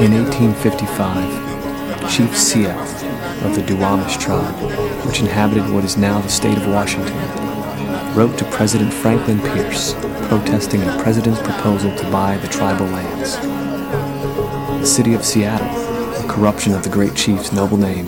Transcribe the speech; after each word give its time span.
In 0.00 0.12
1855, 0.14 2.10
Chief 2.10 2.34
Sia 2.34 2.74
of 3.44 3.54
the 3.54 3.60
Duwamish 3.60 4.18
tribe, 4.18 4.54
which 5.06 5.20
inhabited 5.20 5.68
what 5.68 5.84
is 5.84 5.98
now 5.98 6.22
the 6.22 6.28
state 6.30 6.56
of 6.56 6.66
Washington, 6.68 7.18
wrote 8.14 8.38
to 8.38 8.46
President 8.46 8.94
Franklin 8.94 9.38
Pierce 9.40 9.92
protesting 10.28 10.80
the 10.80 10.98
president's 11.02 11.42
proposal 11.42 11.94
to 11.96 12.10
buy 12.10 12.38
the 12.38 12.48
tribal 12.48 12.86
lands. 12.86 13.36
The 14.80 14.86
city 14.86 15.12
of 15.12 15.22
Seattle, 15.22 15.68
a 15.68 16.26
corruption 16.26 16.72
of 16.72 16.82
the 16.82 16.88
great 16.88 17.14
chief's 17.14 17.52
noble 17.52 17.76
name, 17.76 18.06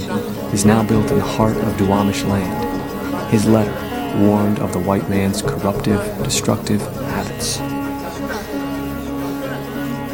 is 0.55 0.65
now 0.65 0.83
built 0.83 1.11
in 1.11 1.19
the 1.19 1.25
heart 1.25 1.59
of 1.59 1.77
Duwamish 1.77 2.27
land. 2.27 3.31
His 3.31 3.45
letter 3.45 4.19
warned 4.19 4.61
of 4.61 4.73
the 4.73 4.81
white 4.81 5.11
man's 5.11 5.43
corruptive, 5.43 6.01
destructive 6.25 6.81
habits. 6.81 7.61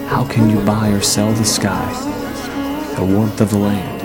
How 0.09 0.25
can 0.25 0.49
you 0.49 0.59
buy 0.65 0.89
or 0.89 1.03
sell 1.03 1.31
the 1.35 1.45
sky, 1.45 1.87
the 2.97 3.05
warmth 3.05 3.43
of 3.43 3.51
the 3.51 3.59
land? 3.59 4.01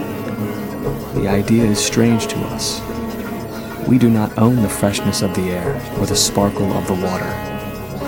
The 1.16 1.30
idea 1.30 1.64
is 1.64 1.80
strange 1.80 2.28
to 2.28 2.40
us. 2.48 2.82
We 3.88 3.98
do 3.98 4.10
not 4.10 4.38
own 4.38 4.62
the 4.62 4.68
freshness 4.68 5.22
of 5.22 5.34
the 5.34 5.52
air 5.52 5.76
or 5.98 6.06
the 6.06 6.14
sparkle 6.14 6.70
of 6.74 6.88
the 6.88 6.94
water. 6.94 7.32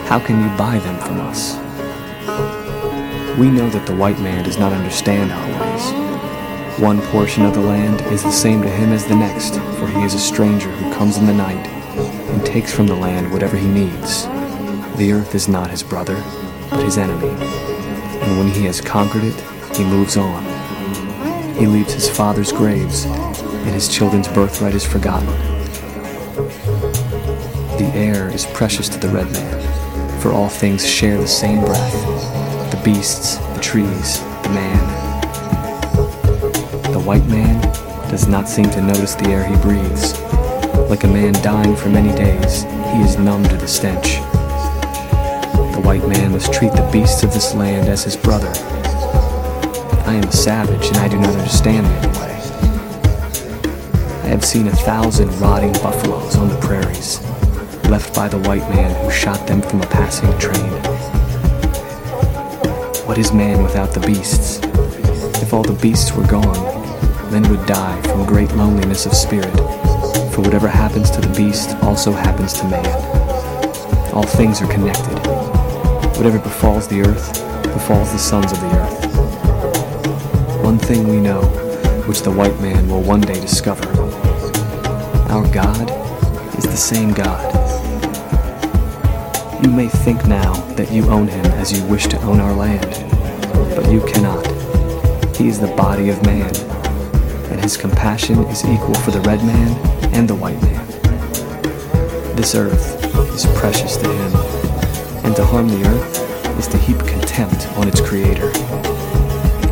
How 0.10 0.20
can 0.20 0.44
you 0.44 0.58
buy 0.58 0.78
them 0.80 1.00
from 1.00 1.22
us? 1.22 1.56
We 3.40 3.50
know 3.50 3.70
that 3.70 3.86
the 3.86 3.96
white 3.96 4.20
man 4.20 4.44
does 4.44 4.58
not 4.58 4.74
understand 4.74 5.32
our 5.32 5.48
ways. 5.62 6.80
One 6.82 7.02
portion 7.04 7.46
of 7.46 7.54
the 7.54 7.62
land 7.62 8.02
is 8.12 8.24
the 8.24 8.30
same 8.30 8.62
to 8.62 8.70
him 8.70 8.92
as 8.92 9.06
the 9.06 9.16
next, 9.16 9.54
for 9.80 9.88
he 9.88 10.04
is 10.04 10.16
a 10.16 10.20
stranger 10.20 10.70
who 10.70 10.94
comes 10.94 11.16
in 11.16 11.28
the 11.28 11.34
night 11.34 11.66
and 11.66 12.46
takes 12.46 12.74
from 12.74 12.88
the 12.88 12.94
land 12.94 13.32
whatever 13.32 13.56
he 13.56 13.70
needs. 13.70 14.26
The 14.98 15.14
earth 15.14 15.34
is 15.34 15.48
not 15.48 15.72
his 15.72 15.82
brother, 15.82 16.22
but 16.70 16.84
his 16.84 16.98
enemy. 16.98 17.65
And 18.36 18.44
when 18.44 18.54
he 18.54 18.66
has 18.66 18.82
conquered 18.82 19.24
it, 19.24 19.40
he 19.78 19.86
moves 19.86 20.18
on. 20.18 20.44
He 21.56 21.68
leaves 21.68 21.94
his 21.94 22.10
father's 22.10 22.52
graves, 22.52 23.06
and 23.06 23.70
his 23.70 23.88
children's 23.88 24.28
birthright 24.28 24.76
is 24.76 24.86
forgotten. 24.86 25.30
The 27.78 27.90
air 27.96 28.28
is 28.28 28.46
precious 28.48 28.90
to 28.90 29.00
the 29.00 29.08
red 29.08 29.32
man, 29.32 30.20
for 30.20 30.34
all 30.34 30.50
things 30.50 30.86
share 30.86 31.18
the 31.18 31.26
same 31.26 31.62
breath 31.64 32.72
the 32.72 32.82
beasts, 32.84 33.38
the 33.38 33.62
trees, 33.62 34.20
the 34.44 34.50
man. 34.50 35.22
The 36.92 37.02
white 37.06 37.26
man 37.28 37.62
does 38.10 38.28
not 38.28 38.50
seem 38.50 38.70
to 38.72 38.82
notice 38.82 39.16
the 39.16 39.30
air 39.30 39.46
he 39.46 39.56
breathes. 39.62 40.20
Like 40.90 41.06
a 41.06 41.08
man 41.08 41.32
dying 41.42 41.74
for 41.74 41.88
many 41.88 42.14
days, 42.14 42.64
he 42.64 43.00
is 43.00 43.18
numb 43.18 43.46
to 43.46 43.56
the 43.56 43.66
stench. 43.66 44.20
White 45.86 46.08
man 46.08 46.32
must 46.32 46.52
treat 46.52 46.72
the 46.72 46.90
beasts 46.92 47.22
of 47.22 47.32
this 47.32 47.54
land 47.54 47.88
as 47.88 48.04
his 48.04 48.18
brother. 48.18 48.52
I 50.08 50.16
am 50.16 50.24
a 50.24 50.32
savage 50.32 50.88
and 50.88 50.98
I 50.98 51.08
do 51.08 51.20
not 51.20 51.30
understand 51.30 51.86
other 51.86 52.20
way. 52.20 52.34
I 54.24 54.28
have 54.30 54.44
seen 54.44 54.68
a 54.68 54.76
thousand 54.76 55.30
rotting 55.40 55.74
buffaloes 55.74 56.38
on 56.38 56.50
the 56.50 56.58
prairies, 56.58 57.22
left 57.88 58.16
by 58.16 58.28
the 58.28 58.40
white 58.40 58.68
man 58.72 59.00
who 59.04 59.12
shot 59.12 59.46
them 59.46 59.62
from 59.62 59.84
a 59.84 59.86
passing 59.86 60.36
train. 60.40 60.72
What 63.06 63.20
is 63.20 63.32
man 63.32 63.62
without 63.62 63.94
the 63.94 64.00
beasts? 64.00 64.58
If 65.44 65.54
all 65.54 65.62
the 65.62 65.80
beasts 65.80 66.14
were 66.16 66.26
gone, 66.26 67.32
men 67.32 67.48
would 67.52 67.64
die 67.68 68.02
from 68.02 68.26
great 68.26 68.52
loneliness 68.54 69.06
of 69.06 69.14
spirit, 69.14 69.56
for 70.34 70.42
whatever 70.42 70.68
happens 70.68 71.12
to 71.12 71.22
the 71.22 71.34
beast 71.38 71.76
also 71.84 72.12
happens 72.12 72.54
to 72.54 72.64
man. 72.68 74.14
All 74.16 74.24
things 74.24 74.64
are 74.64 74.68
connected. 74.68 75.25
Whatever 76.18 76.40
befalls 76.40 76.88
the 76.88 77.02
earth, 77.02 77.34
befalls 77.64 78.12
the 78.12 78.18
sons 78.18 78.52
of 78.52 78.60
the 78.62 78.72
earth. 78.80 80.64
One 80.64 80.80
thing 80.80 81.08
we 81.08 81.20
know, 81.20 81.42
which 82.08 82.22
the 82.22 82.32
white 82.32 82.60
man 82.62 82.88
will 82.88 83.02
one 83.02 83.22
day 83.22 83.40
discover. 83.40 83.86
Our 85.30 85.46
God 85.54 85.92
is 86.58 86.64
the 86.64 86.78
same 86.78 87.12
God. 87.14 87.54
You 89.64 89.70
may 89.70 89.90
think 89.90 90.26
now 90.26 90.54
that 90.76 90.92
you 90.92 91.10
own 91.10 91.28
him 91.28 91.46
as 91.46 91.72
you 91.72 91.84
wish 91.88 92.08
to 92.08 92.22
own 92.22 92.40
our 92.40 92.54
land, 92.54 92.90
but 93.76 93.92
you 93.92 94.02
cannot. 94.06 94.46
He 95.36 95.50
is 95.50 95.60
the 95.60 95.74
body 95.76 96.10
of 96.10 96.26
man, 96.26 96.56
and 97.52 97.60
his 97.60 97.76
compassion 97.76 98.40
is 98.46 98.64
equal 98.64 98.96
for 98.96 99.12
the 99.12 99.22
red 99.22 99.44
man 99.44 99.76
and 100.14 100.30
the 100.30 100.36
white 100.36 100.62
man. 100.62 100.88
This 102.36 102.56
earth 102.56 103.04
is 103.36 103.46
precious 103.58 103.98
to 103.98 104.08
him, 104.08 104.55
and 105.26 105.36
to 105.36 105.44
harm 105.44 105.68
the 105.68 105.84
earth 105.88 106.60
is 106.60 106.68
to 106.68 106.78
heap 106.78 107.00
contempt 107.00 107.68
on 107.78 107.88
its 107.88 108.00
creator. 108.00 108.52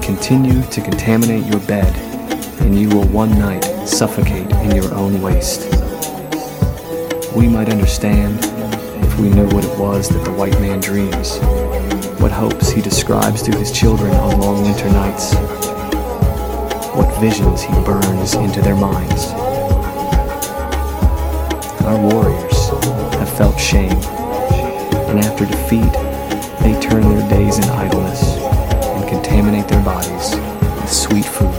Continue 0.01 0.63
to 0.63 0.81
contaminate 0.81 1.45
your 1.45 1.59
bed, 1.61 1.95
and 2.61 2.77
you 2.77 2.89
will 2.89 3.07
one 3.09 3.37
night 3.37 3.63
suffocate 3.87 4.49
in 4.49 4.75
your 4.75 4.91
own 4.95 5.21
waste. 5.21 5.71
We 7.35 7.47
might 7.47 7.69
understand 7.69 8.39
if 9.05 9.19
we 9.19 9.29
knew 9.29 9.45
what 9.49 9.63
it 9.63 9.79
was 9.79 10.09
that 10.09 10.23
the 10.25 10.31
white 10.31 10.59
man 10.59 10.79
dreams, 10.79 11.37
what 12.19 12.31
hopes 12.31 12.71
he 12.71 12.81
describes 12.81 13.43
to 13.43 13.55
his 13.55 13.71
children 13.71 14.11
on 14.15 14.39
long 14.39 14.63
winter 14.63 14.89
nights, 14.89 15.35
what 16.95 17.15
visions 17.21 17.61
he 17.61 17.73
burns 17.85 18.33
into 18.33 18.59
their 18.61 18.75
minds. 18.75 19.27
Our 21.85 21.99
warriors 22.01 22.69
have 23.19 23.29
felt 23.37 23.59
shame, 23.59 24.01
and 25.13 25.25
after 25.25 25.45
defeat, 25.45 25.93
they 26.63 26.79
turn 26.81 27.03
their 27.03 27.29
days 27.29 27.59
in 27.59 27.65
idleness 27.65 28.35
and 28.35 29.07
contaminate 29.07 29.67
their 29.67 29.83
bodies 29.83 30.35
with 30.81 30.91
sweet 30.91 31.25
food. 31.25 31.52